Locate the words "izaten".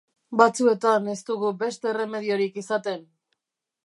2.63-3.05